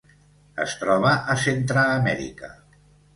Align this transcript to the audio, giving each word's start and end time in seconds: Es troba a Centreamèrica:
Es 0.63 0.71
troba 0.83 1.11
a 1.33 1.35
Centreamèrica: 1.43 2.51